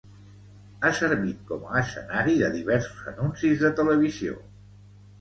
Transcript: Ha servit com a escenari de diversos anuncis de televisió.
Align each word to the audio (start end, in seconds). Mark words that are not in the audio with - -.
Ha 0.81 0.89
servit 0.99 1.43
com 1.51 1.69
a 1.69 1.77
escenari 1.83 2.35
de 2.41 2.51
diversos 2.57 3.07
anuncis 3.15 3.65
de 3.67 3.75
televisió. 3.85 4.45